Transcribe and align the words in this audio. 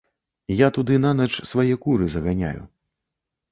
Я 0.65 0.69
туды 0.77 0.93
нанач 1.03 1.29
свае 1.51 1.69
куры 1.85 2.11
заганяю. 2.17 2.61